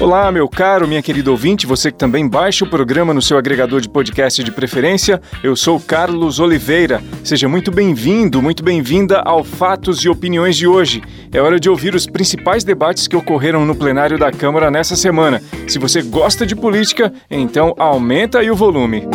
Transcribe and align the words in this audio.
Olá, 0.00 0.32
meu 0.32 0.48
caro, 0.48 0.88
minha 0.88 1.02
querida 1.02 1.30
ouvinte, 1.30 1.66
você 1.66 1.92
que 1.92 1.98
também 1.98 2.26
baixa 2.26 2.64
o 2.64 2.70
programa 2.70 3.12
no 3.12 3.20
seu 3.20 3.36
agregador 3.36 3.82
de 3.82 3.88
podcast 3.88 4.42
de 4.42 4.50
preferência. 4.50 5.20
Eu 5.44 5.54
sou 5.54 5.78
Carlos 5.78 6.40
Oliveira. 6.40 7.02
Seja 7.22 7.46
muito 7.46 7.70
bem-vindo, 7.70 8.40
muito 8.40 8.64
bem-vinda 8.64 9.20
ao 9.20 9.44
Fatos 9.44 9.98
e 9.98 10.08
Opiniões 10.08 10.56
de 10.56 10.66
hoje. 10.66 11.02
É 11.30 11.38
hora 11.38 11.60
de 11.60 11.68
ouvir 11.68 11.94
os 11.94 12.06
principais 12.06 12.64
debates 12.64 13.06
que 13.06 13.14
ocorreram 13.14 13.66
no 13.66 13.74
plenário 13.74 14.18
da 14.18 14.32
Câmara 14.32 14.70
nessa 14.70 14.96
semana. 14.96 15.42
Se 15.68 15.78
você 15.78 16.00
gosta 16.00 16.46
de 16.46 16.56
política, 16.56 17.12
então 17.30 17.74
aumenta 17.76 18.38
aí 18.38 18.50
o 18.50 18.56
volume. 18.56 19.06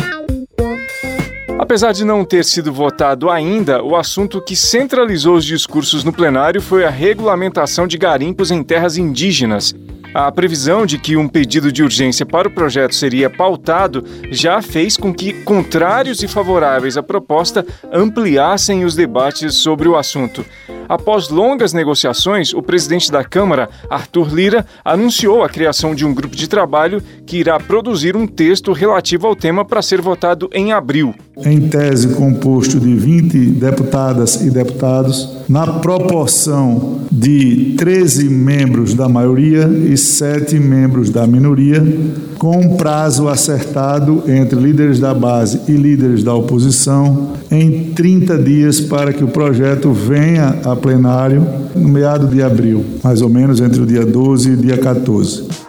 Apesar 1.58 1.90
de 1.90 2.04
não 2.04 2.24
ter 2.24 2.44
sido 2.44 2.72
votado 2.72 3.28
ainda, 3.28 3.82
o 3.82 3.96
assunto 3.96 4.40
que 4.40 4.54
centralizou 4.54 5.34
os 5.34 5.44
discursos 5.44 6.04
no 6.04 6.12
plenário 6.12 6.62
foi 6.62 6.84
a 6.84 6.90
regulamentação 6.90 7.88
de 7.88 7.98
garimpos 7.98 8.52
em 8.52 8.62
terras 8.62 8.96
indígenas. 8.96 9.74
A 10.18 10.32
previsão 10.32 10.86
de 10.86 10.96
que 10.96 11.14
um 11.14 11.28
pedido 11.28 11.70
de 11.70 11.82
urgência 11.82 12.24
para 12.24 12.48
o 12.48 12.50
projeto 12.50 12.94
seria 12.94 13.28
pautado 13.28 14.02
já 14.30 14.62
fez 14.62 14.96
com 14.96 15.12
que 15.12 15.42
contrários 15.42 16.22
e 16.22 16.26
favoráveis 16.26 16.96
à 16.96 17.02
proposta 17.02 17.66
ampliassem 17.92 18.82
os 18.82 18.94
debates 18.94 19.56
sobre 19.56 19.86
o 19.86 19.94
assunto. 19.94 20.42
Após 20.88 21.28
longas 21.28 21.72
negociações, 21.72 22.52
o 22.54 22.62
presidente 22.62 23.10
da 23.10 23.24
Câmara, 23.24 23.68
Arthur 23.90 24.32
Lira, 24.32 24.66
anunciou 24.84 25.42
a 25.42 25.48
criação 25.48 25.94
de 25.94 26.04
um 26.04 26.14
grupo 26.14 26.36
de 26.36 26.48
trabalho 26.48 27.02
que 27.26 27.38
irá 27.38 27.58
produzir 27.58 28.16
um 28.16 28.26
texto 28.26 28.72
relativo 28.72 29.26
ao 29.26 29.34
tema 29.34 29.64
para 29.64 29.82
ser 29.82 30.00
votado 30.00 30.48
em 30.52 30.72
abril. 30.72 31.14
Em 31.44 31.68
tese, 31.68 32.14
composto 32.14 32.80
de 32.80 32.94
20 32.94 33.38
deputadas 33.50 34.40
e 34.40 34.50
deputados, 34.50 35.36
na 35.48 35.66
proporção 35.66 37.00
de 37.10 37.74
13 37.76 38.28
membros 38.28 38.94
da 38.94 39.08
maioria 39.08 39.68
e 39.68 39.96
7 39.96 40.58
membros 40.58 41.10
da 41.10 41.26
minoria, 41.26 41.82
com 42.38 42.58
um 42.58 42.76
prazo 42.76 43.28
acertado 43.28 44.22
entre 44.28 44.58
líderes 44.58 44.98
da 44.98 45.14
base 45.14 45.60
e 45.68 45.72
líderes 45.72 46.22
da 46.22 46.34
oposição, 46.34 47.32
em 47.50 47.92
30 47.92 48.38
dias 48.38 48.80
para 48.80 49.12
que 49.12 49.24
o 49.24 49.28
projeto 49.28 49.92
venha 49.92 50.58
a 50.64 50.75
plenário 50.76 51.44
no 51.74 51.88
meado 51.88 52.26
de 52.28 52.42
abril, 52.42 52.84
mais 53.02 53.22
ou 53.22 53.28
menos 53.28 53.60
entre 53.60 53.80
o 53.80 53.86
dia 53.86 54.04
12 54.04 54.50
e 54.50 54.52
o 54.52 54.56
dia 54.56 54.78
14. 54.78 55.66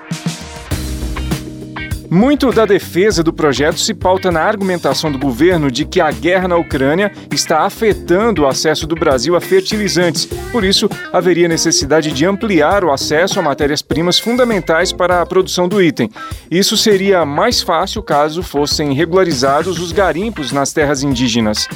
Muito 2.09 2.53
da 2.53 2.66
defesa 2.66 3.22
do 3.22 3.33
projeto 3.33 3.80
se 3.80 3.94
pauta 3.94 4.31
na 4.31 4.41
argumentação 4.41 5.11
do 5.11 5.19
governo 5.19 5.69
de 5.69 5.83
que 5.83 5.99
a 5.99 6.09
guerra 6.09 6.47
na 6.47 6.55
Ucrânia 6.55 7.11
está 7.33 7.66
afetando 7.66 8.44
o 8.44 8.47
acesso 8.47 8.88
do 8.88 8.95
Brasil 8.95 9.36
a 9.36 9.41
fertilizantes. 9.41 10.25
Por 10.25 10.64
isso, 10.64 10.89
haveria 11.11 11.49
necessidade 11.49 12.14
de 12.14 12.25
ampliar 12.25 12.86
o 12.86 12.92
acesso 12.92 13.39
a 13.39 13.44
matérias-primas 13.44 14.17
fundamentais 14.17 14.94
para 14.94 15.21
a 15.21 15.25
produção 15.25 15.67
do 15.67 15.81
item. 15.81 16.09
Isso 16.49 16.77
seria 16.77 17.25
mais 17.25 17.61
fácil 17.61 18.02
caso 18.02 18.42
fossem 18.42 18.94
regularizados 18.94 19.77
os 19.77 19.92
garimpos 19.92 20.53
nas 20.53 20.71
terras 20.71 21.03
indígenas. 21.03 21.67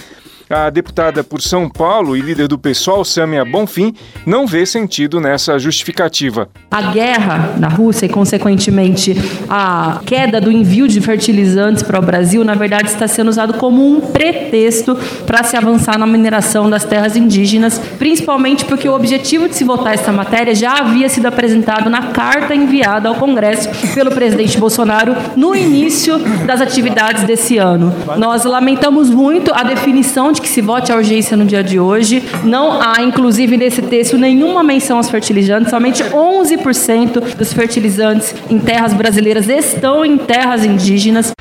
A 0.52 0.70
deputada 0.70 1.24
por 1.24 1.42
São 1.42 1.70
Paulo 1.70 2.18
e 2.18 2.20
líder 2.20 2.46
do 2.46 2.58
PSOL, 2.60 3.06
Samia 3.06 3.46
Bonfim, 3.46 3.94
não 4.26 4.46
vê 4.46 4.66
sentido 4.66 5.22
nessa 5.22 5.58
justificativa. 5.58 6.50
A 6.70 6.82
guerra 6.92 7.56
na 7.58 7.70
Rússia 7.70 8.06
e, 8.06 8.10
consequentemente, 8.10 9.16
a 9.50 10.02
queda 10.06 10.42
do 10.42 10.52
envio 10.52 10.90
de 10.90 11.00
fertilizantes 11.00 11.82
para 11.82 11.98
o 11.98 12.02
Brasil, 12.02 12.44
na 12.44 12.54
verdade, 12.54 12.90
está 12.90 13.08
sendo 13.08 13.30
usado 13.30 13.54
como 13.54 13.88
um 13.88 14.02
pretexto 14.02 14.98
para 15.26 15.42
se 15.44 15.56
avançar 15.56 15.98
na 15.98 16.06
mineração 16.06 16.70
das 16.70 16.84
terras 16.84 17.16
indígenas, 17.16 17.80
principalmente 17.98 18.66
porque 18.66 18.90
o 18.90 18.94
objetivo 18.94 19.48
de 19.48 19.56
se 19.56 19.64
votar 19.64 19.94
essa 19.94 20.12
matéria 20.12 20.54
já 20.54 20.80
havia 20.80 21.08
sido 21.08 21.28
apresentado 21.28 21.90
na 21.90 22.08
carta 22.08 22.54
enviada 22.54 23.08
ao 23.08 23.16
Congresso 23.16 23.70
pelo 23.94 24.12
presidente 24.12 24.58
Bolsonaro 24.58 25.16
no 25.38 25.56
início 25.56 26.20
das 26.46 26.60
atividades 26.60 27.24
desse 27.24 27.58
ano. 27.58 27.96
Nós 28.18 28.44
lamentamos 28.44 29.10
muito 29.10 29.54
a 29.54 29.64
definição 29.64 30.34
de 30.34 30.41
que 30.42 30.50
se 30.50 30.62
vote 30.62 30.92
a 30.92 30.96
urgência 30.96 31.38
no 31.38 31.46
dia 31.46 31.64
de 31.64 31.80
hoje. 31.80 32.24
Não 32.44 32.82
há, 32.82 33.02
inclusive, 33.02 33.56
nesse 33.56 33.82
texto 33.82 34.18
nenhuma 34.18 34.64
menção 34.64 34.98
aos 34.98 35.10
fertilizantes. 35.10 35.70
Somente 35.70 36.04
11% 36.04 37.36
dos 37.36 37.54
fertilizantes 37.54 38.36
em 38.50 38.60
terras 38.60 38.94
brasileiras 38.94 39.48
estão 39.48 40.06
em 40.06 40.18
terras 40.18 40.66
indígenas. 40.66 41.32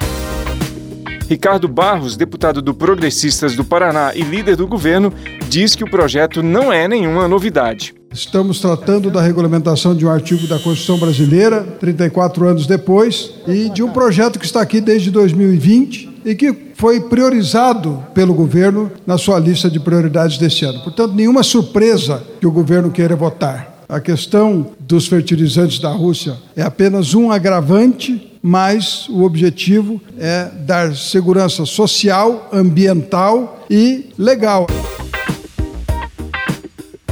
Ricardo 1.28 1.68
Barros, 1.68 2.16
deputado 2.16 2.60
do 2.60 2.74
Progressistas 2.74 3.54
do 3.54 3.64
Paraná 3.64 4.12
e 4.14 4.22
líder 4.22 4.56
do 4.56 4.66
governo, 4.66 5.12
diz 5.48 5.76
que 5.76 5.84
o 5.84 5.90
projeto 5.90 6.42
não 6.42 6.72
é 6.72 6.88
nenhuma 6.88 7.28
novidade. 7.28 7.99
Estamos 8.12 8.58
tratando 8.58 9.08
da 9.08 9.22
regulamentação 9.22 9.94
de 9.94 10.04
um 10.04 10.10
artigo 10.10 10.46
da 10.48 10.58
Constituição 10.58 10.98
brasileira, 10.98 11.62
34 11.78 12.44
anos 12.46 12.66
depois, 12.66 13.30
e 13.46 13.68
de 13.68 13.84
um 13.84 13.90
projeto 13.90 14.38
que 14.38 14.44
está 14.44 14.60
aqui 14.60 14.80
desde 14.80 15.12
2020 15.12 16.10
e 16.24 16.34
que 16.34 16.52
foi 16.74 17.00
priorizado 17.02 18.04
pelo 18.12 18.34
governo 18.34 18.90
na 19.06 19.16
sua 19.16 19.38
lista 19.38 19.70
de 19.70 19.78
prioridades 19.78 20.38
deste 20.38 20.64
ano. 20.64 20.80
Portanto, 20.80 21.14
nenhuma 21.14 21.44
surpresa 21.44 22.22
que 22.40 22.46
o 22.46 22.50
governo 22.50 22.90
queira 22.90 23.14
votar. 23.14 23.84
A 23.88 24.00
questão 24.00 24.72
dos 24.80 25.06
fertilizantes 25.06 25.78
da 25.78 25.90
Rússia 25.90 26.36
é 26.56 26.62
apenas 26.62 27.14
um 27.14 27.30
agravante 27.30 28.28
mas 28.42 29.06
o 29.08 29.22
objetivo 29.22 30.00
é 30.18 30.48
dar 30.60 30.96
segurança 30.96 31.66
social, 31.66 32.48
ambiental 32.52 33.66
e 33.68 34.06
legal. 34.16 34.66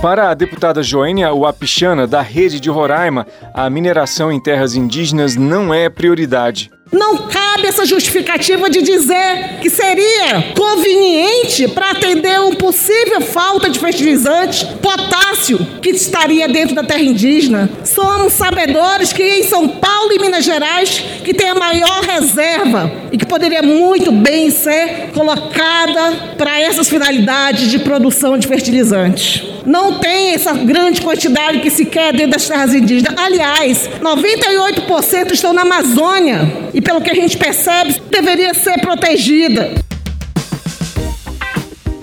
Para 0.00 0.30
a 0.30 0.34
deputada 0.34 0.80
Joênia 0.80 1.34
Wapichana, 1.34 2.06
da 2.06 2.22
Rede 2.22 2.60
de 2.60 2.70
Roraima, 2.70 3.26
a 3.52 3.68
mineração 3.68 4.30
em 4.30 4.38
terras 4.38 4.76
indígenas 4.76 5.34
não 5.34 5.74
é 5.74 5.88
prioridade. 5.88 6.70
Não 6.92 7.26
cabe 7.26 7.66
essa 7.66 7.84
justificativa 7.84 8.70
de 8.70 8.80
dizer 8.80 9.58
que 9.60 9.68
seria 9.68 10.54
conveniente 10.56 11.66
para 11.66 11.90
atender 11.90 12.40
uma 12.40 12.54
possível 12.54 13.20
falta 13.20 13.68
de 13.68 13.78
fertilizante, 13.80 14.64
potássio, 14.80 15.58
que 15.82 15.90
estaria 15.90 16.48
dentro 16.48 16.76
da 16.76 16.84
terra 16.84 17.02
indígena. 17.02 17.68
Somos 17.84 18.34
sabedores 18.34 19.12
que 19.12 19.22
em 19.22 19.42
São 19.42 19.68
Paulo 19.68 20.12
e 20.12 20.20
Minas 20.20 20.44
Gerais 20.44 21.04
que 21.24 21.34
tem 21.34 21.50
a 21.50 21.54
maior 21.56 22.02
reserva 22.02 22.90
e 23.10 23.18
que 23.18 23.26
poderia 23.26 23.62
muito 23.62 24.12
bem 24.12 24.50
ser 24.50 25.10
colocada 25.12 26.34
para 26.38 26.58
essas 26.60 26.88
finalidades 26.88 27.68
de 27.68 27.80
produção 27.80 28.38
de 28.38 28.46
fertilizantes. 28.46 29.47
Não 29.68 29.98
tem 29.98 30.32
essa 30.32 30.54
grande 30.54 31.02
quantidade 31.02 31.60
que 31.60 31.68
se 31.68 31.84
quer 31.84 32.10
dentro 32.10 32.30
das 32.30 32.48
terras 32.48 32.72
indígenas. 32.72 33.14
Aliás, 33.18 33.86
98% 34.00 35.32
estão 35.32 35.52
na 35.52 35.60
Amazônia 35.60 36.70
e, 36.72 36.80
pelo 36.80 37.02
que 37.02 37.10
a 37.10 37.14
gente 37.14 37.36
percebe, 37.36 38.00
deveria 38.08 38.54
ser 38.54 38.80
protegida. 38.80 39.74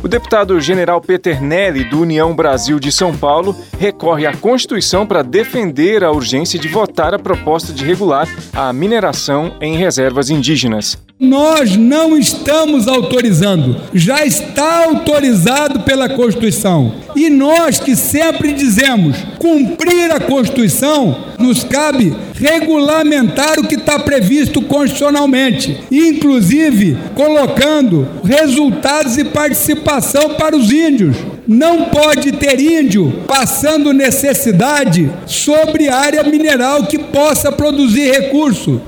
O 0.03 0.07
deputado 0.07 0.61
general 0.61 1.01
Peter 1.01 1.41
Nelly, 1.41 1.85
do 1.85 2.01
União 2.01 2.35
Brasil 2.35 2.79
de 2.79 2.91
São 2.91 3.17
Paulo, 3.17 3.55
recorre 3.79 4.27
à 4.27 4.33
Constituição 4.35 5.07
para 5.07 5.23
defender 5.23 6.03
a 6.03 6.11
urgência 6.11 6.59
de 6.59 6.67
votar 6.67 7.15
a 7.15 7.19
proposta 7.19 7.73
de 7.73 7.83
regular 7.83 8.27
a 8.53 8.71
mineração 8.71 9.57
em 9.59 9.75
reservas 9.75 10.29
indígenas. 10.29 11.03
Nós 11.17 11.77
não 11.77 12.17
estamos 12.17 12.89
autorizando, 12.89 13.77
já 13.93 14.25
está 14.25 14.83
autorizado 14.83 15.79
pela 15.79 16.09
Constituição. 16.09 16.93
E 17.15 17.29
nós 17.29 17.79
que 17.79 17.95
sempre 17.95 18.51
dizemos 18.51 19.15
cumprir 19.39 20.11
a 20.11 20.19
Constituição, 20.19 21.15
nos 21.39 21.63
cabe 21.63 22.13
regulamentar 22.33 23.57
o 23.61 23.65
que 23.65 23.75
está 23.75 23.97
previsto 23.97 24.61
constitucionalmente, 24.61 25.79
inclusive 25.89 26.97
colocando 27.15 28.05
resultados 28.21 29.17
e 29.17 29.23
participação 29.23 30.31
para 30.31 30.53
os 30.53 30.69
índios. 30.69 31.15
Não 31.47 31.85
pode 31.85 32.33
ter 32.33 32.59
índio 32.59 33.23
passando 33.25 33.93
necessidade 33.93 35.09
sobre 35.25 35.87
área 35.87 36.23
mineral 36.23 36.87
que 36.87 36.99
possa 36.99 37.53
produzir 37.53 38.11
recurso. 38.11 38.81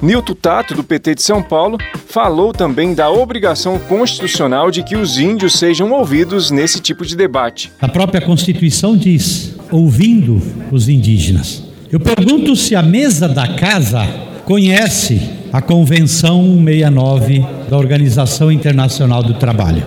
Nilton 0.00 0.34
Tato, 0.34 0.74
do 0.74 0.84
PT 0.84 1.16
de 1.16 1.22
São 1.22 1.42
Paulo, 1.42 1.76
falou 2.06 2.52
também 2.52 2.94
da 2.94 3.10
obrigação 3.10 3.78
constitucional 3.80 4.70
de 4.70 4.84
que 4.84 4.96
os 4.96 5.18
índios 5.18 5.58
sejam 5.58 5.90
ouvidos 5.90 6.52
nesse 6.52 6.80
tipo 6.80 7.04
de 7.04 7.16
debate. 7.16 7.72
A 7.80 7.88
própria 7.88 8.20
Constituição 8.20 8.96
diz: 8.96 9.56
ouvindo 9.72 10.40
os 10.70 10.88
indígenas. 10.88 11.64
Eu 11.90 11.98
pergunto 11.98 12.54
se 12.54 12.76
a 12.76 12.82
mesa 12.82 13.28
da 13.28 13.48
casa 13.48 14.06
conhece 14.44 15.20
a 15.52 15.60
Convenção 15.60 16.62
69 16.64 17.44
da 17.68 17.76
Organização 17.76 18.52
Internacional 18.52 19.22
do 19.22 19.34
Trabalho, 19.34 19.84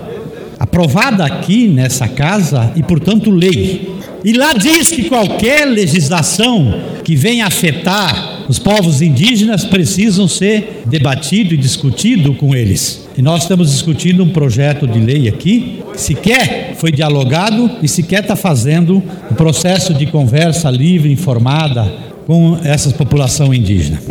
aprovada 0.59 1.23
aqui 1.23 1.67
nessa 1.67 2.07
casa 2.07 2.73
e, 2.75 2.83
portanto, 2.83 3.31
lei. 3.31 3.95
E 4.25 4.33
lá 4.33 4.53
diz 4.53 4.89
que 4.89 5.09
qualquer 5.09 5.65
legislação 5.65 6.81
que 7.03 7.15
venha 7.15 7.47
afetar 7.47 8.30
Os 8.51 8.59
povos 8.59 9.01
indígenas 9.01 9.63
precisam 9.63 10.27
ser 10.27 10.81
debatido 10.85 11.53
e 11.53 11.57
discutido 11.57 12.33
com 12.33 12.53
eles. 12.53 13.07
E 13.17 13.21
nós 13.21 13.43
estamos 13.43 13.71
discutindo 13.71 14.25
um 14.25 14.29
projeto 14.29 14.85
de 14.85 14.99
lei 14.99 15.29
aqui, 15.29 15.81
que 15.93 16.01
sequer 16.01 16.75
foi 16.75 16.91
dialogado 16.91 17.77
e 17.81 17.87
sequer 17.87 18.23
está 18.23 18.35
fazendo 18.35 19.01
um 19.31 19.35
processo 19.35 19.93
de 19.93 20.05
conversa 20.05 20.69
livre, 20.69 21.09
informada 21.09 21.89
com 22.27 22.59
essa 22.61 22.89
população 22.89 23.53
indígena. 23.53 24.01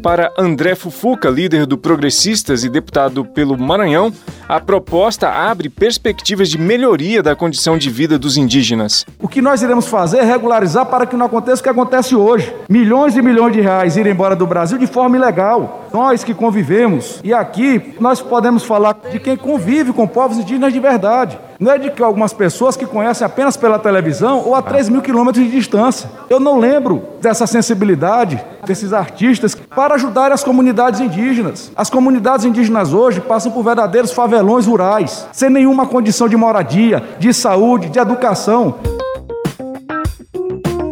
Para 0.00 0.32
André 0.38 0.76
Fufuca, 0.76 1.28
líder 1.28 1.66
do 1.66 1.76
Progressistas 1.76 2.62
e 2.62 2.68
deputado 2.68 3.24
pelo 3.24 3.58
Maranhão, 3.58 4.12
a 4.48 4.60
proposta 4.60 5.28
abre 5.28 5.68
perspectivas 5.68 6.48
de 6.48 6.58
melhoria 6.58 7.22
da 7.22 7.34
condição 7.34 7.78
de 7.78 7.88
vida 7.88 8.18
dos 8.18 8.36
indígenas. 8.36 9.06
O 9.18 9.26
que 9.26 9.40
nós 9.40 9.62
iremos 9.62 9.86
fazer 9.86 10.18
é 10.18 10.24
regularizar 10.24 10.86
para 10.86 11.06
que 11.06 11.16
não 11.16 11.26
aconteça 11.26 11.60
o 11.60 11.62
que 11.62 11.68
acontece 11.68 12.14
hoje. 12.14 12.54
Milhões 12.68 13.16
e 13.16 13.22
milhões 13.22 13.54
de 13.54 13.60
reais 13.60 13.96
irem 13.96 14.12
embora 14.12 14.36
do 14.36 14.46
Brasil 14.46 14.76
de 14.76 14.86
forma 14.86 15.16
ilegal. 15.16 15.88
Nós 15.92 16.24
que 16.24 16.34
convivemos, 16.34 17.20
e 17.24 17.32
aqui 17.32 17.94
nós 18.00 18.20
podemos 18.20 18.64
falar 18.64 18.96
de 19.10 19.18
quem 19.18 19.36
convive 19.36 19.92
com 19.92 20.06
povos 20.06 20.38
indígenas 20.38 20.72
de 20.72 20.80
verdade. 20.80 21.38
Não 21.58 21.72
é 21.72 21.78
de 21.78 21.90
que 21.90 22.02
algumas 22.02 22.32
pessoas 22.32 22.76
que 22.76 22.84
conhecem 22.84 23.24
apenas 23.24 23.56
pela 23.56 23.78
televisão 23.78 24.42
ou 24.44 24.54
a 24.54 24.62
3 24.62 24.88
mil 24.88 25.00
quilômetros 25.00 25.44
de 25.44 25.50
distância. 25.50 26.10
Eu 26.28 26.40
não 26.40 26.58
lembro 26.58 27.02
dessa 27.20 27.46
sensibilidade 27.46 28.44
desses 28.64 28.92
artistas 28.92 29.54
para 29.54 29.94
ajudar 29.94 30.32
as 30.32 30.42
comunidades 30.42 31.00
indígenas. 31.00 31.70
As 31.76 31.90
comunidades 31.90 32.44
indígenas 32.44 32.92
hoje 32.92 33.20
passam 33.20 33.52
por 33.52 33.62
verdadeiros 33.62 34.10
favelões 34.34 34.66
rurais, 34.66 35.28
sem 35.32 35.48
nenhuma 35.48 35.86
condição 35.86 36.28
de 36.28 36.36
moradia, 36.36 37.00
de 37.20 37.32
saúde, 37.32 37.88
de 37.88 38.00
educação. 38.00 38.74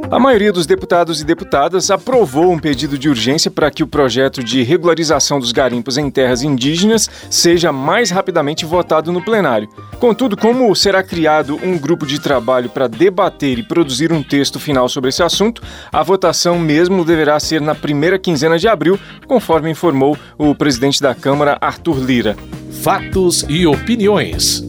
A 0.08 0.18
maioria 0.18 0.52
dos 0.52 0.64
deputados 0.64 1.20
e 1.20 1.24
deputadas 1.24 1.90
aprovou 1.90 2.52
um 2.52 2.58
pedido 2.58 2.96
de 2.96 3.08
urgência 3.08 3.50
para 3.50 3.70
que 3.70 3.82
o 3.82 3.86
projeto 3.86 4.44
de 4.44 4.62
regularização 4.62 5.40
dos 5.40 5.50
garimpos 5.50 5.98
em 5.98 6.08
terras 6.08 6.42
indígenas 6.42 7.10
seja 7.30 7.72
mais 7.72 8.10
rapidamente 8.10 8.64
votado 8.64 9.10
no 9.10 9.24
plenário. 9.24 9.68
Contudo, 9.98 10.36
como 10.36 10.72
será 10.76 11.02
criado 11.02 11.58
um 11.64 11.76
grupo 11.76 12.06
de 12.06 12.20
trabalho 12.20 12.68
para 12.68 12.86
debater 12.86 13.58
e 13.58 13.62
produzir 13.62 14.12
um 14.12 14.22
texto 14.22 14.60
final 14.60 14.88
sobre 14.88 15.08
esse 15.08 15.22
assunto, 15.22 15.62
a 15.90 16.02
votação 16.02 16.60
mesmo 16.60 17.04
deverá 17.04 17.40
ser 17.40 17.60
na 17.60 17.74
primeira 17.74 18.20
quinzena 18.20 18.56
de 18.56 18.68
abril, 18.68 19.00
conforme 19.26 19.70
informou 19.70 20.16
o 20.38 20.54
presidente 20.54 21.02
da 21.02 21.12
Câmara, 21.12 21.56
Arthur 21.60 21.98
Lira. 21.98 22.36
Fatos 22.80 23.44
e 23.48 23.66
opiniões. 23.66 24.62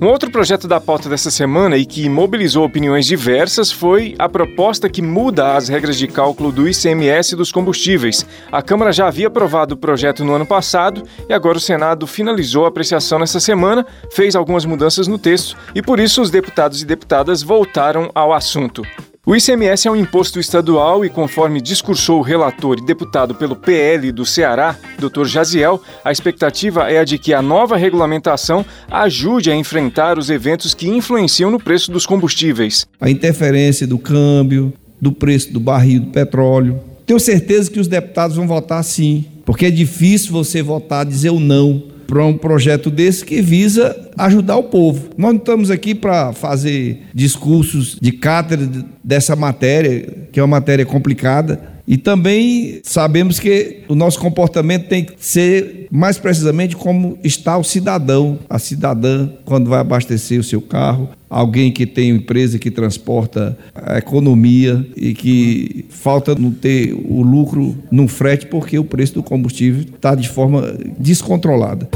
Um 0.00 0.06
outro 0.06 0.30
projeto 0.30 0.68
da 0.68 0.80
pauta 0.80 1.08
dessa 1.08 1.30
semana 1.30 1.76
e 1.76 1.84
que 1.84 2.08
mobilizou 2.08 2.64
opiniões 2.64 3.04
diversas 3.04 3.72
foi 3.72 4.14
a 4.18 4.28
proposta 4.28 4.88
que 4.88 5.02
muda 5.02 5.56
as 5.56 5.68
regras 5.68 5.98
de 5.98 6.06
cálculo 6.06 6.52
do 6.52 6.68
ICMS 6.68 7.34
dos 7.34 7.50
combustíveis. 7.50 8.24
A 8.52 8.62
Câmara 8.62 8.92
já 8.92 9.08
havia 9.08 9.26
aprovado 9.26 9.74
o 9.74 9.78
projeto 9.78 10.24
no 10.24 10.34
ano 10.34 10.46
passado 10.46 11.02
e 11.28 11.34
agora 11.34 11.58
o 11.58 11.60
Senado 11.60 12.06
finalizou 12.06 12.64
a 12.64 12.68
apreciação 12.68 13.18
nessa 13.18 13.40
semana, 13.40 13.84
fez 14.12 14.36
algumas 14.36 14.64
mudanças 14.64 15.08
no 15.08 15.18
texto 15.18 15.56
e 15.74 15.82
por 15.82 15.98
isso 15.98 16.22
os 16.22 16.30
deputados 16.30 16.80
e 16.80 16.86
deputadas 16.86 17.42
voltaram 17.42 18.10
ao 18.14 18.32
assunto. 18.32 18.82
O 19.28 19.36
ICMS 19.36 19.86
é 19.86 19.90
um 19.90 19.94
imposto 19.94 20.40
estadual 20.40 21.04
e, 21.04 21.10
conforme 21.10 21.60
discursou 21.60 22.20
o 22.20 22.22
relator 22.22 22.78
e 22.78 22.86
deputado 22.86 23.34
pelo 23.34 23.54
PL 23.54 24.10
do 24.10 24.24
Ceará, 24.24 24.74
Dr. 24.98 25.26
Jaziel, 25.26 25.82
a 26.02 26.10
expectativa 26.10 26.90
é 26.90 26.98
a 26.98 27.04
de 27.04 27.18
que 27.18 27.34
a 27.34 27.42
nova 27.42 27.76
regulamentação 27.76 28.64
ajude 28.90 29.50
a 29.50 29.54
enfrentar 29.54 30.18
os 30.18 30.30
eventos 30.30 30.72
que 30.72 30.88
influenciam 30.88 31.50
no 31.50 31.60
preço 31.60 31.92
dos 31.92 32.06
combustíveis. 32.06 32.86
A 32.98 33.10
interferência 33.10 33.86
do 33.86 33.98
câmbio, 33.98 34.72
do 34.98 35.12
preço 35.12 35.52
do 35.52 35.60
barril 35.60 36.00
do 36.00 36.06
petróleo. 36.06 36.80
Tenho 37.04 37.20
certeza 37.20 37.70
que 37.70 37.78
os 37.78 37.86
deputados 37.86 38.34
vão 38.34 38.48
votar 38.48 38.82
sim, 38.82 39.26
porque 39.44 39.66
é 39.66 39.70
difícil 39.70 40.32
você 40.32 40.62
votar, 40.62 41.04
dizer 41.04 41.28
o 41.28 41.38
não 41.38 41.97
para 42.08 42.24
um 42.24 42.38
projeto 42.38 42.90
desse 42.90 43.22
que 43.22 43.42
visa 43.42 43.94
ajudar 44.16 44.56
o 44.56 44.64
povo. 44.64 45.10
Nós 45.18 45.32
não 45.32 45.38
estamos 45.38 45.70
aqui 45.70 45.94
para 45.94 46.32
fazer 46.32 47.02
discursos 47.14 47.98
de 48.00 48.12
cátedra 48.12 48.66
dessa 49.04 49.36
matéria, 49.36 50.26
que 50.32 50.40
é 50.40 50.42
uma 50.42 50.56
matéria 50.56 50.86
complicada. 50.86 51.77
E 51.90 51.96
também 51.96 52.80
sabemos 52.84 53.40
que 53.40 53.84
o 53.88 53.94
nosso 53.94 54.20
comportamento 54.20 54.88
tem 54.88 55.02
que 55.02 55.14
ser 55.16 55.86
mais 55.90 56.18
precisamente 56.18 56.76
como 56.76 57.18
está 57.24 57.56
o 57.56 57.64
cidadão, 57.64 58.38
a 58.46 58.58
cidadã, 58.58 59.30
quando 59.46 59.70
vai 59.70 59.80
abastecer 59.80 60.38
o 60.38 60.44
seu 60.44 60.60
carro, 60.60 61.08
alguém 61.30 61.72
que 61.72 61.86
tem 61.86 62.12
uma 62.12 62.18
empresa 62.18 62.58
que 62.58 62.70
transporta 62.70 63.56
a 63.74 63.96
economia 63.96 64.86
e 64.94 65.14
que 65.14 65.86
falta 65.88 66.34
não 66.34 66.50
ter 66.50 66.92
o 66.92 67.22
lucro 67.22 67.74
no 67.90 68.06
frete 68.06 68.44
porque 68.44 68.78
o 68.78 68.84
preço 68.84 69.14
do 69.14 69.22
combustível 69.22 69.80
está 69.80 70.14
de 70.14 70.28
forma 70.28 70.76
descontrolada. 70.98 71.88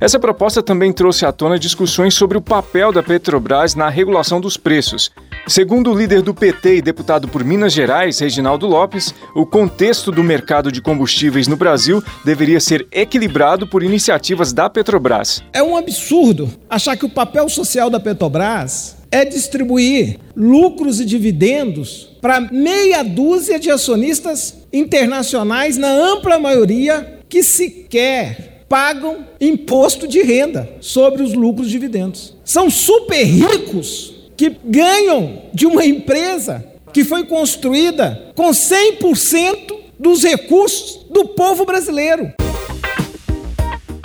Essa 0.00 0.18
proposta 0.18 0.60
também 0.64 0.92
trouxe 0.92 1.24
à 1.24 1.30
tona 1.30 1.60
discussões 1.60 2.12
sobre 2.12 2.36
o 2.36 2.42
papel 2.42 2.90
da 2.90 3.04
Petrobras 3.04 3.76
na 3.76 3.88
regulação 3.88 4.40
dos 4.40 4.56
preços. 4.56 5.12
Segundo 5.46 5.90
o 5.90 5.98
líder 5.98 6.22
do 6.22 6.32
PT 6.32 6.76
e 6.76 6.82
deputado 6.82 7.26
por 7.26 7.42
Minas 7.42 7.72
Gerais, 7.72 8.20
Reginaldo 8.20 8.68
Lopes, 8.68 9.12
o 9.34 9.44
contexto 9.44 10.12
do 10.12 10.22
mercado 10.22 10.70
de 10.70 10.80
combustíveis 10.80 11.48
no 11.48 11.56
Brasil 11.56 12.02
deveria 12.24 12.60
ser 12.60 12.86
equilibrado 12.92 13.66
por 13.66 13.82
iniciativas 13.82 14.52
da 14.52 14.70
Petrobras. 14.70 15.42
É 15.52 15.60
um 15.60 15.76
absurdo 15.76 16.48
achar 16.70 16.96
que 16.96 17.04
o 17.04 17.08
papel 17.08 17.48
social 17.48 17.90
da 17.90 17.98
Petrobras 17.98 18.96
é 19.10 19.24
distribuir 19.24 20.20
lucros 20.34 21.00
e 21.00 21.04
dividendos 21.04 22.16
para 22.20 22.40
meia 22.40 23.02
dúzia 23.02 23.58
de 23.58 23.68
acionistas 23.68 24.58
internacionais, 24.72 25.76
na 25.76 25.90
ampla 25.90 26.38
maioria, 26.38 27.18
que 27.28 27.42
sequer 27.42 28.64
pagam 28.68 29.26
imposto 29.40 30.06
de 30.06 30.22
renda 30.22 30.70
sobre 30.80 31.22
os 31.22 31.34
lucros 31.34 31.66
e 31.66 31.70
dividendos. 31.72 32.34
São 32.44 32.70
super 32.70 33.22
ricos 33.24 34.21
que 34.42 34.56
ganham 34.64 35.42
de 35.54 35.66
uma 35.66 35.84
empresa 35.84 36.64
que 36.92 37.04
foi 37.04 37.24
construída 37.24 38.32
com 38.34 38.50
100% 38.50 39.54
dos 39.96 40.24
recursos 40.24 41.06
do 41.08 41.26
povo 41.26 41.64
brasileiro. 41.64 42.32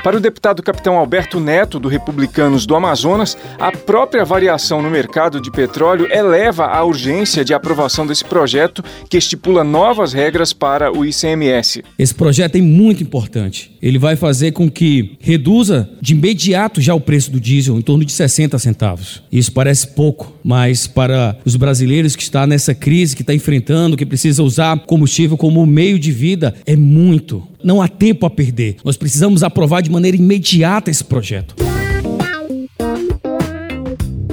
Para 0.04 0.16
o 0.16 0.20
deputado 0.20 0.62
capitão 0.62 0.96
Alberto 0.96 1.40
Neto, 1.40 1.80
do 1.80 1.88
Republicanos 1.90 2.68
do 2.68 2.76
Amazonas, 2.76 3.36
a 3.60 3.72
própria 3.72 4.24
variação 4.24 4.80
no 4.80 4.92
mercado 4.92 5.42
de 5.42 5.50
petróleo 5.50 6.08
eleva 6.10 6.68
a 6.68 6.84
urgência 6.84 7.44
de 7.44 7.54
aprovação 7.54 8.06
desse 8.06 8.24
projeto 8.24 8.84
que 9.10 9.18
estipula 9.18 9.64
novas 9.64 10.14
regras 10.14 10.54
para 10.54 10.96
o 10.96 11.04
ICMS. 11.04 11.84
Esse 11.98 12.14
projeto 12.14 12.58
é 12.58 12.62
muito 12.62 13.02
importante. 13.02 13.76
Ele 13.82 14.00
vai 14.00 14.16
fazer 14.16 14.52
com 14.52 14.70
que 14.70 15.18
reduza 15.20 15.90
de 16.02 16.14
imediato 16.14 16.82
já 16.82 16.94
o 16.94 17.02
preço 17.02 17.32
do 17.32 17.40
diesel 17.40 17.78
em 17.78 17.82
torno 17.82 18.06
de 18.06 18.12
60 18.12 18.58
centavos. 18.60 19.22
Isso 19.32 19.52
parece 19.52 19.88
pouco, 19.88 20.34
mas 20.44 20.88
para 20.88 21.38
os 21.46 21.56
brasileiros 21.56 22.16
que 22.16 22.24
estão 22.24 22.38
nessa 22.46 22.74
crise, 22.74 23.16
que 23.16 23.22
está 23.22 23.34
enfrentando, 23.34 23.98
que 23.98 24.06
precisa 24.06 24.44
usar 24.44 24.78
combustível 24.80 25.38
como 25.38 25.66
meio 25.66 25.98
de 25.98 26.12
vida, 26.12 26.54
é 26.66 26.76
muito. 26.76 27.42
Não 27.64 27.82
há 27.82 27.88
tempo 27.88 28.26
a 28.26 28.30
perder. 28.30 28.78
Nós 28.84 28.98
precisamos 28.98 29.44
aprovar 29.44 29.82
de 29.82 29.90
maneira 29.90 30.18
imediata 30.18 30.92
esse 30.92 31.04
projeto. 31.04 31.56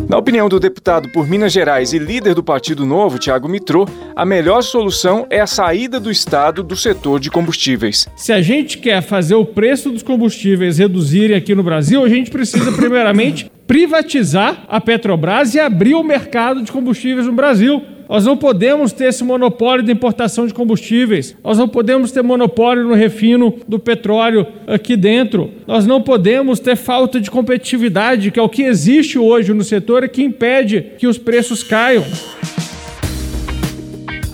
Na 0.08 0.18
opinião 0.18 0.48
do 0.48 0.60
deputado 0.60 1.08
por 1.10 1.26
Minas 1.26 1.52
Gerais 1.52 1.92
e 1.92 1.98
líder 1.98 2.34
do 2.34 2.42
Partido 2.42 2.84
Novo, 2.84 3.18
Tiago 3.18 3.48
Mitrô, 3.48 3.88
a 4.14 4.24
melhor 4.24 4.62
solução 4.62 5.26
é 5.30 5.40
a 5.40 5.46
saída 5.46 5.98
do 5.98 6.10
Estado 6.10 6.62
do 6.62 6.76
setor 6.76 7.18
de 7.18 7.30
combustíveis. 7.30 8.06
Se 8.14 8.32
a 8.32 8.42
gente 8.42 8.78
quer 8.78 9.02
fazer 9.02 9.34
o 9.34 9.46
preço 9.46 9.90
dos 9.90 10.02
combustíveis 10.02 10.78
reduzirem 10.78 11.36
aqui 11.36 11.54
no 11.54 11.62
Brasil, 11.62 12.04
a 12.04 12.08
gente 12.08 12.30
precisa, 12.30 12.70
primeiramente, 12.72 13.50
privatizar 13.66 14.64
a 14.68 14.80
Petrobras 14.80 15.54
e 15.54 15.60
abrir 15.60 15.94
o 15.94 16.02
mercado 16.02 16.62
de 16.62 16.70
combustíveis 16.70 17.26
no 17.26 17.32
Brasil. 17.32 17.82
Nós 18.08 18.24
não 18.24 18.36
podemos 18.36 18.92
ter 18.92 19.04
esse 19.04 19.24
monopólio 19.24 19.84
de 19.84 19.92
importação 19.92 20.46
de 20.46 20.54
combustíveis. 20.54 21.36
Nós 21.42 21.58
não 21.58 21.68
podemos 21.68 22.12
ter 22.12 22.22
monopólio 22.22 22.84
no 22.84 22.94
refino 22.94 23.54
do 23.66 23.78
petróleo 23.78 24.46
aqui 24.66 24.96
dentro. 24.96 25.50
Nós 25.66 25.86
não 25.86 26.02
podemos 26.02 26.60
ter 26.60 26.76
falta 26.76 27.20
de 27.20 27.30
competitividade, 27.30 28.30
que 28.30 28.38
é 28.38 28.42
o 28.42 28.48
que 28.48 28.62
existe 28.62 29.18
hoje 29.18 29.52
no 29.52 29.64
setor 29.64 30.04
e 30.04 30.08
que 30.08 30.22
impede 30.22 30.92
que 30.98 31.06
os 31.06 31.18
preços 31.18 31.62
caiam. 31.62 32.04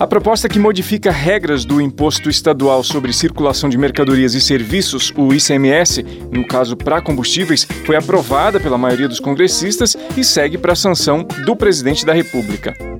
A 0.01 0.07
proposta 0.07 0.49
que 0.49 0.57
modifica 0.57 1.11
regras 1.11 1.63
do 1.63 1.79
Imposto 1.79 2.27
Estadual 2.27 2.83
sobre 2.83 3.13
Circulação 3.13 3.69
de 3.69 3.77
Mercadorias 3.77 4.33
e 4.33 4.41
Serviços, 4.41 5.13
o 5.15 5.31
ICMS, 5.31 6.03
no 6.31 6.43
caso 6.43 6.75
para 6.75 6.99
combustíveis, 7.03 7.67
foi 7.85 7.95
aprovada 7.95 8.59
pela 8.59 8.79
maioria 8.79 9.07
dos 9.07 9.19
congressistas 9.19 9.95
e 10.17 10.23
segue 10.23 10.57
para 10.57 10.73
a 10.73 10.75
sanção 10.75 11.23
do 11.45 11.55
presidente 11.55 12.03
da 12.03 12.13
República. 12.13 12.90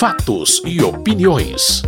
Fatos 0.00 0.62
e 0.64 0.82
opiniões. 0.82 1.82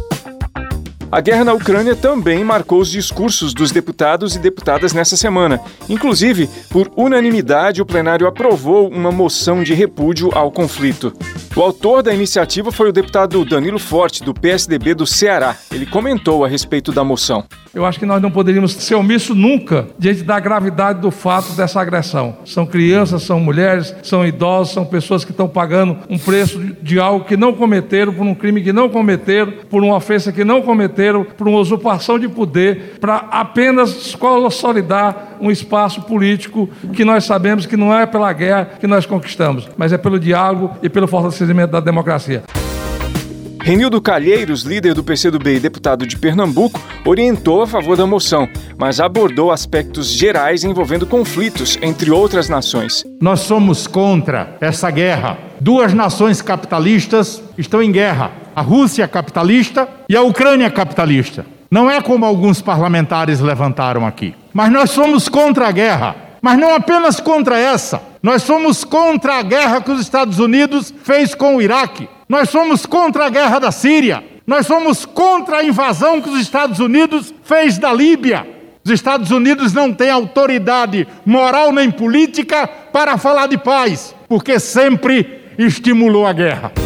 A 1.11 1.19
guerra 1.23 1.45
na 1.45 1.55
Ucrânia 1.55 1.97
também 1.97 2.45
marcou 2.45 2.79
os 2.79 2.91
discursos 2.91 3.55
dos 3.55 3.71
deputados 3.71 4.37
e 4.37 4.39
deputadas 4.39 4.93
nessa 4.93 5.17
semana. 5.17 5.59
Inclusive, 5.89 6.47
por 6.69 6.93
unanimidade, 6.95 7.81
o 7.81 7.87
plenário 7.87 8.27
aprovou 8.27 8.87
uma 8.87 9.11
moção 9.11 9.63
de 9.63 9.73
repúdio 9.73 10.29
ao 10.35 10.53
conflito. 10.53 11.11
O 11.55 11.61
autor 11.61 12.03
da 12.03 12.15
iniciativa 12.15 12.73
foi 12.73 12.89
o 12.89 12.93
deputado 12.93 13.45
Danilo 13.45 13.79
Forte, 13.79 14.25
do 14.25 14.33
PSDB 14.33 14.95
do 14.95 15.07
Ceará. 15.07 15.55
Ele 15.71 15.85
comentou 15.85 16.47
a 16.47 16.49
respeito 16.49 16.91
da 16.93 17.05
moção. 17.05 17.45
Eu 17.75 17.85
acho 17.85 17.99
que 17.99 18.07
nós 18.07 18.21
não 18.21 18.31
poderíamos 18.31 18.73
ser 18.73 18.95
omissos 18.95 19.37
nunca 19.37 19.87
diante 19.99 20.23
da 20.23 20.39
gravidade 20.41 21.01
do 21.01 21.11
fato 21.11 21.53
dessa 21.53 21.81
agressão. 21.81 22.37
São 22.45 22.67
crianças, 22.67 23.23
são 23.23 23.39
mulheres, 23.41 23.95
são 24.03 24.27
idosos, 24.27 24.75
são 24.75 24.85
pessoas 24.85 25.25
que 25.25 25.31
estão 25.31 25.49
pagando 25.49 25.99
um 26.09 26.19
preço 26.19 26.59
de 26.83 26.99
algo 26.99 27.25
que 27.25 27.37
não 27.37 27.53
cometeram, 27.53 28.13
por 28.13 28.27
um 28.27 28.35
crime 28.35 28.63
que 28.63 28.73
não 28.73 28.89
cometeram, 28.89 29.53
por 29.71 29.83
uma 29.83 29.97
ofensa 29.97 30.33
que 30.33 30.45
não 30.45 30.61
cometeram, 30.61 31.25
por 31.25 31.49
uma 31.49 31.59
usurpação 31.59 32.19
de 32.19 32.29
poder, 32.29 32.99
para 33.01 33.17
apenas 33.17 34.15
consolidar 34.15 35.37
um 35.41 35.51
espaço 35.51 36.03
político 36.03 36.69
que 36.95 37.05
nós 37.05 37.25
sabemos 37.25 37.65
que 37.67 37.77
não 37.77 37.95
é 37.95 38.05
pela 38.05 38.33
guerra 38.33 38.71
que 38.79 38.87
nós 38.87 39.07
conquistamos, 39.07 39.69
mas 39.77 39.93
é 39.93 39.99
pelo 39.99 40.21
diálogo 40.21 40.77
e 40.83 40.91
pelo 40.91 41.09
fortalecimento 41.09 41.42
da 41.71 41.81
democracia. 41.81 42.43
Renildo 43.63 44.01
Calheiros, 44.01 44.63
líder 44.63 44.93
do 44.93 45.05
PCdoB 45.05 45.55
e 45.55 45.61
deputado 45.61 46.05
de 46.05 46.17
Pernambuco, 46.19 46.81
orientou 47.05 47.63
a 47.63 47.67
favor 47.67 47.97
da 47.97 48.05
moção, 48.05 48.49
mas 48.77 48.99
abordou 48.99 49.53
aspectos 49.53 50.09
gerais 50.09 50.65
envolvendo 50.65 51.07
conflitos 51.07 51.79
entre 51.81 52.11
outras 52.11 52.49
nações. 52.49 53.05
Nós 53.21 53.41
somos 53.41 53.87
contra 53.87 54.57
essa 54.61 54.91
guerra. 54.91 55.39
Duas 55.61 55.95
nações 55.95 56.43
capitalistas 56.43 57.41
estão 57.57 57.81
em 57.81 57.93
guerra: 57.93 58.33
a 58.55 58.63
Rússia 58.63 59.07
capitalista 59.07 59.89
e 60.09 60.17
a 60.17 60.23
Ucrânia 60.23 60.69
capitalista. 60.69 61.47
Não 61.71 61.89
é 61.89 62.03
como 62.03 62.27
alguns 62.27 62.61
parlamentares 62.61 63.39
levantaram 63.39 64.05
aqui. 64.05 64.35
Mas 64.53 64.73
nós 64.73 64.91
somos 64.91 65.29
contra 65.29 65.69
a 65.69 65.73
guerra. 65.73 66.17
Mas 66.43 66.59
não 66.59 66.75
apenas 66.75 67.21
contra 67.21 67.57
essa. 67.57 68.03
Nós 68.21 68.43
somos 68.43 68.83
contra 68.83 69.35
a 69.35 69.43
guerra 69.43 69.81
que 69.81 69.93
os 69.93 70.01
Estados 70.01 70.41
Unidos 70.41 70.93
fez 71.05 71.37
com 71.37 71.57
o 71.57 71.63
Iraque. 71.63 72.09
Nós 72.29 72.51
somos 72.51 72.85
contra 72.85 73.27
a 73.27 73.31
guerra 73.31 73.61
da 73.61 73.71
Síria. 73.71 74.25
Nós 74.45 74.67
somos 74.67 75.07
contra 75.07 75.59
a 75.59 75.65
invasão 75.65 76.21
que 76.21 76.29
os 76.29 76.41
Estados 76.41 76.81
Unidos 76.81 77.33
fez 77.45 77.79
da 77.79 77.93
Líbia. 77.93 78.45
Os 78.85 78.91
Estados 78.91 79.31
Unidos 79.31 79.73
não 79.73 79.93
têm 79.93 80.11
autoridade 80.11 81.07
moral 81.25 81.71
nem 81.71 81.89
política 81.89 82.67
para 82.67 83.17
falar 83.17 83.47
de 83.47 83.57
paz, 83.57 84.13
porque 84.29 84.59
sempre 84.59 85.45
estimulou 85.57 86.27
a 86.27 86.33
guerra. 86.33 86.82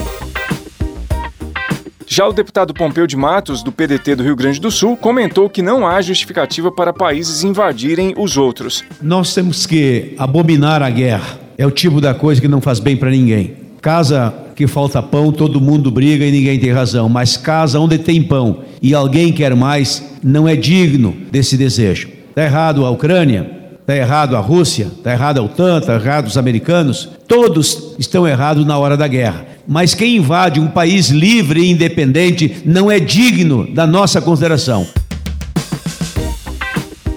Já 2.08 2.26
o 2.26 2.32
deputado 2.32 2.72
Pompeu 2.72 3.04
de 3.04 3.16
Matos, 3.16 3.64
do 3.64 3.72
PDT 3.72 4.14
do 4.14 4.22
Rio 4.22 4.36
Grande 4.36 4.60
do 4.60 4.70
Sul, 4.70 4.96
comentou 4.96 5.50
que 5.50 5.60
não 5.60 5.84
há 5.84 6.00
justificativa 6.00 6.70
para 6.70 6.92
países 6.92 7.42
invadirem 7.42 8.14
os 8.16 8.36
outros. 8.36 8.84
Nós 9.02 9.34
temos 9.34 9.66
que 9.66 10.14
abominar 10.16 10.82
a 10.82 10.90
guerra. 10.90 11.40
É 11.58 11.66
o 11.66 11.70
tipo 11.70 12.00
da 12.00 12.14
coisa 12.14 12.40
que 12.40 12.46
não 12.46 12.60
faz 12.60 12.78
bem 12.78 12.96
para 12.96 13.10
ninguém. 13.10 13.56
Casa 13.82 14.32
que 14.54 14.68
falta 14.68 15.02
pão, 15.02 15.32
todo 15.32 15.60
mundo 15.60 15.90
briga 15.90 16.24
e 16.24 16.30
ninguém 16.30 16.58
tem 16.60 16.72
razão. 16.72 17.08
Mas 17.08 17.36
casa 17.36 17.80
onde 17.80 17.98
tem 17.98 18.22
pão 18.22 18.60
e 18.80 18.94
alguém 18.94 19.32
quer 19.32 19.54
mais, 19.56 20.16
não 20.22 20.46
é 20.46 20.54
digno 20.54 21.14
desse 21.30 21.56
desejo. 21.56 22.08
Está 22.30 22.44
errado 22.44 22.86
a 22.86 22.90
Ucrânia, 22.90 23.50
está 23.80 23.96
errado 23.96 24.36
a 24.36 24.40
Rússia, 24.40 24.90
está 24.96 25.12
errado 25.12 25.38
a 25.38 25.42
OTAN, 25.42 25.78
está 25.78 25.94
errado 25.94 26.26
os 26.26 26.38
americanos. 26.38 27.08
Todos 27.26 27.94
estão 27.98 28.26
errados 28.26 28.64
na 28.64 28.78
hora 28.78 28.96
da 28.96 29.08
guerra. 29.08 29.55
Mas 29.66 29.94
quem 29.94 30.16
invade 30.16 30.60
um 30.60 30.68
país 30.68 31.08
livre 31.08 31.60
e 31.60 31.70
independente 31.70 32.62
não 32.64 32.90
é 32.90 33.00
digno 33.00 33.72
da 33.72 33.86
nossa 33.86 34.20
consideração. 34.20 34.86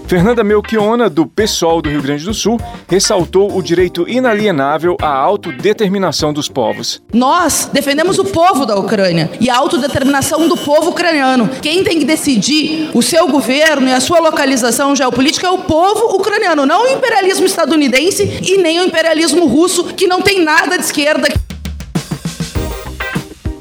Fernanda 0.10 0.44
Melchiona, 0.44 1.08
do 1.08 1.28
PSOL 1.28 1.84
do 1.84 1.90
Rio 1.90 2.02
Grande 2.02 2.26
do 2.26 2.34
Sul, 2.34 2.60
ressaltou 2.88 3.56
o 3.56 3.62
direito 3.62 4.10
inalienável 4.10 4.98
à 5.00 5.08
autodeterminação 5.08 6.34
dos 6.34 6.50
povos. 6.50 7.00
Nós 7.14 7.70
defendemos 7.72 8.18
o 8.18 8.26
povo 8.26 8.66
da 8.66 8.76
Ucrânia 8.76 9.30
e 9.40 9.52
a 9.52 9.58
autodeterminação 9.58 10.48
do 10.48 10.58
povo 10.58 10.90
ucraniano. 10.90 11.48
Quem 11.62 11.84
tem 11.84 12.00
que 12.00 12.06
decidir 12.06 12.90
o 12.96 13.04
seu 13.04 13.28
governo 13.28 13.88
e 13.88 13.94
a 13.94 14.02
sua 14.02 14.18
localização 14.18 14.96
geopolítica 14.96 15.46
é 15.46 15.52
o 15.52 15.60
povo 15.60 16.16
ucraniano, 16.16 16.66
não 16.66 16.86
o 16.86 16.88
imperialismo 16.88 17.46
estadunidense 17.46 18.40
e 18.42 18.58
nem 18.58 18.80
o 18.80 18.86
imperialismo 18.86 19.46
russo, 19.46 19.84
que 19.94 20.08
não 20.08 20.24
tem 20.24 20.44
nada 20.44 20.76
de 20.76 20.86
esquerda. 20.86 21.30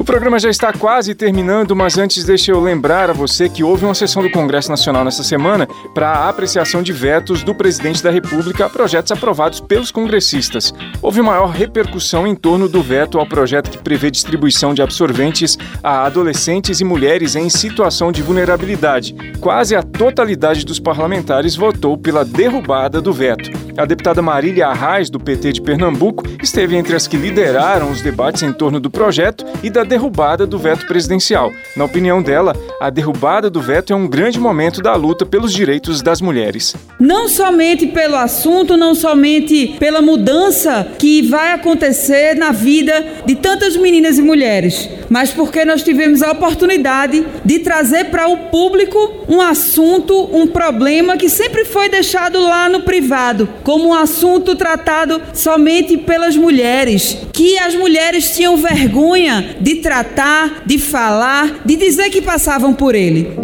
O 0.08 0.10
programa 0.10 0.38
já 0.38 0.48
está 0.48 0.72
quase 0.72 1.14
terminando, 1.14 1.76
mas 1.76 1.98
antes 1.98 2.24
deixa 2.24 2.50
eu 2.50 2.58
lembrar 2.58 3.10
a 3.10 3.12
você 3.12 3.46
que 3.46 3.62
houve 3.62 3.84
uma 3.84 3.94
sessão 3.94 4.22
do 4.22 4.30
Congresso 4.30 4.70
Nacional 4.70 5.04
nessa 5.04 5.22
semana 5.22 5.68
para 5.92 6.08
a 6.08 6.30
apreciação 6.30 6.82
de 6.82 6.94
vetos 6.94 7.42
do 7.42 7.54
presidente 7.54 8.02
da 8.02 8.10
República 8.10 8.64
a 8.64 8.70
projetos 8.70 9.12
aprovados 9.12 9.60
pelos 9.60 9.90
congressistas. 9.90 10.72
Houve 11.02 11.20
maior 11.20 11.50
repercussão 11.50 12.26
em 12.26 12.34
torno 12.34 12.70
do 12.70 12.82
veto 12.82 13.18
ao 13.18 13.28
projeto 13.28 13.68
que 13.68 13.76
prevê 13.76 14.10
distribuição 14.10 14.72
de 14.72 14.80
absorventes 14.80 15.58
a 15.82 16.06
adolescentes 16.06 16.80
e 16.80 16.84
mulheres 16.84 17.36
em 17.36 17.50
situação 17.50 18.10
de 18.10 18.22
vulnerabilidade. 18.22 19.14
Quase 19.40 19.76
a 19.76 19.82
totalidade 19.82 20.64
dos 20.64 20.80
parlamentares 20.80 21.54
votou 21.54 21.98
pela 21.98 22.24
derrubada 22.24 22.98
do 22.98 23.12
veto. 23.12 23.67
A 23.78 23.84
deputada 23.84 24.20
Marília 24.20 24.66
Arraes, 24.66 25.08
do 25.08 25.20
PT 25.20 25.52
de 25.52 25.62
Pernambuco, 25.62 26.24
esteve 26.42 26.74
entre 26.74 26.96
as 26.96 27.06
que 27.06 27.16
lideraram 27.16 27.92
os 27.92 28.02
debates 28.02 28.42
em 28.42 28.52
torno 28.52 28.80
do 28.80 28.90
projeto 28.90 29.46
e 29.62 29.70
da 29.70 29.84
derrubada 29.84 30.44
do 30.44 30.58
veto 30.58 30.84
presidencial. 30.84 31.52
Na 31.76 31.84
opinião 31.84 32.20
dela, 32.20 32.56
a 32.80 32.90
derrubada 32.90 33.48
do 33.48 33.62
veto 33.62 33.92
é 33.92 33.96
um 33.96 34.08
grande 34.08 34.40
momento 34.40 34.82
da 34.82 34.96
luta 34.96 35.24
pelos 35.24 35.52
direitos 35.52 36.02
das 36.02 36.20
mulheres. 36.20 36.74
Não 36.98 37.28
somente 37.28 37.86
pelo 37.86 38.16
assunto, 38.16 38.76
não 38.76 38.96
somente 38.96 39.76
pela 39.78 40.02
mudança 40.02 40.84
que 40.98 41.22
vai 41.22 41.52
acontecer 41.52 42.34
na 42.34 42.50
vida 42.50 43.22
de 43.24 43.36
tantas 43.36 43.76
meninas 43.76 44.18
e 44.18 44.22
mulheres, 44.22 44.90
mas 45.08 45.30
porque 45.30 45.64
nós 45.64 45.82
tivemos 45.82 46.22
a 46.22 46.32
oportunidade 46.32 47.24
de 47.44 47.58
trazer 47.60 48.06
para 48.06 48.28
o 48.28 48.48
público 48.48 49.24
um 49.28 49.40
assunto, 49.40 50.28
um 50.32 50.46
problema 50.46 51.16
que 51.16 51.28
sempre 51.28 51.64
foi 51.64 51.88
deixado 51.88 52.40
lá 52.40 52.68
no 52.68 52.82
privado, 52.82 53.48
como 53.62 53.88
um 53.88 53.94
assunto 53.94 54.54
tratado 54.56 55.20
somente 55.32 55.96
pelas 55.96 56.36
mulheres, 56.36 57.18
que 57.32 57.58
as 57.58 57.74
mulheres 57.74 58.30
tinham 58.34 58.56
vergonha 58.56 59.56
de 59.60 59.76
tratar, 59.76 60.62
de 60.64 60.78
falar, 60.78 61.60
de 61.64 61.76
dizer 61.76 62.10
que 62.10 62.22
passavam 62.22 62.72
por 62.72 62.94
ele. 62.94 63.36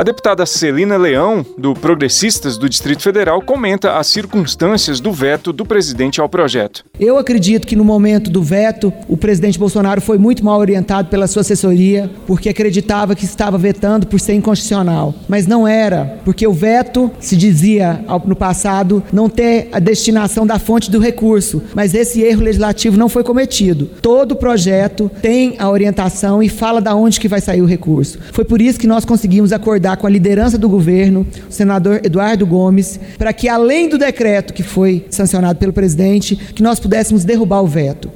A 0.00 0.02
deputada 0.02 0.46
Celina 0.46 0.96
Leão, 0.96 1.44
do 1.58 1.74
Progressistas 1.74 2.56
do 2.56 2.70
Distrito 2.70 3.02
Federal, 3.02 3.42
comenta 3.42 3.98
as 3.98 4.06
circunstâncias 4.06 4.98
do 4.98 5.12
veto 5.12 5.52
do 5.52 5.66
presidente 5.66 6.22
ao 6.22 6.26
projeto. 6.26 6.86
Eu 6.98 7.18
acredito 7.18 7.66
que 7.66 7.76
no 7.76 7.84
momento 7.84 8.30
do 8.30 8.42
veto, 8.42 8.90
o 9.06 9.14
presidente 9.14 9.58
Bolsonaro 9.58 10.00
foi 10.00 10.16
muito 10.16 10.42
mal 10.42 10.58
orientado 10.58 11.08
pela 11.08 11.26
sua 11.26 11.42
assessoria, 11.42 12.10
porque 12.26 12.48
acreditava 12.48 13.14
que 13.14 13.26
estava 13.26 13.58
vetando 13.58 14.06
por 14.06 14.18
ser 14.18 14.32
inconstitucional. 14.32 15.14
Mas 15.28 15.46
não 15.46 15.68
era, 15.68 16.18
porque 16.24 16.46
o 16.46 16.52
veto, 16.54 17.10
se 17.20 17.36
dizia 17.36 18.02
no 18.24 18.34
passado, 18.34 19.02
não 19.12 19.28
ter 19.28 19.68
a 19.70 19.78
destinação 19.78 20.46
da 20.46 20.58
fonte 20.58 20.90
do 20.90 20.98
recurso. 20.98 21.62
Mas 21.74 21.92
esse 21.92 22.22
erro 22.22 22.40
legislativo 22.40 22.96
não 22.96 23.10
foi 23.10 23.22
cometido. 23.22 23.84
Todo 24.00 24.34
projeto 24.34 25.10
tem 25.20 25.56
a 25.58 25.68
orientação 25.68 26.42
e 26.42 26.48
fala 26.48 26.80
da 26.80 26.94
onde 26.94 27.20
que 27.20 27.28
vai 27.28 27.42
sair 27.42 27.60
o 27.60 27.66
recurso. 27.66 28.18
Foi 28.32 28.46
por 28.46 28.62
isso 28.62 28.80
que 28.80 28.86
nós 28.86 29.04
conseguimos 29.04 29.52
acordar 29.52 29.89
com 29.96 30.06
a 30.06 30.10
liderança 30.10 30.56
do 30.56 30.68
governo, 30.68 31.26
o 31.48 31.52
senador 31.52 32.00
Eduardo 32.04 32.46
Gomes, 32.46 32.98
para 33.18 33.32
que 33.32 33.48
além 33.48 33.88
do 33.88 33.98
decreto 33.98 34.52
que 34.52 34.62
foi 34.62 35.06
sancionado 35.10 35.58
pelo 35.58 35.72
presidente, 35.72 36.36
que 36.36 36.62
nós 36.62 36.80
pudéssemos 36.80 37.24
derrubar 37.24 37.62
o 37.62 37.66
veto. 37.66 38.10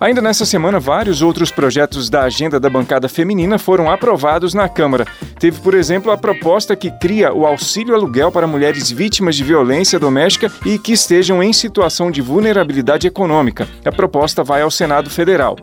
Ainda 0.00 0.22
nessa 0.22 0.46
semana, 0.46 0.78
vários 0.78 1.22
outros 1.22 1.50
projetos 1.50 2.08
da 2.08 2.22
agenda 2.22 2.60
da 2.60 2.70
bancada 2.70 3.08
feminina 3.08 3.58
foram 3.58 3.90
aprovados 3.90 4.54
na 4.54 4.68
Câmara. 4.68 5.04
Teve, 5.40 5.60
por 5.60 5.74
exemplo, 5.74 6.12
a 6.12 6.16
proposta 6.16 6.76
que 6.76 6.90
cria 6.90 7.34
o 7.34 7.44
auxílio 7.44 7.94
aluguel 7.94 8.30
para 8.30 8.46
mulheres 8.46 8.92
vítimas 8.92 9.34
de 9.34 9.42
violência 9.42 9.98
doméstica 9.98 10.52
e 10.64 10.78
que 10.78 10.92
estejam 10.92 11.42
em 11.42 11.52
situação 11.52 12.12
de 12.12 12.20
vulnerabilidade 12.20 13.08
econômica. 13.08 13.66
A 13.84 13.90
proposta 13.90 14.44
vai 14.44 14.62
ao 14.62 14.70
Senado 14.70 15.10
Federal. 15.10 15.56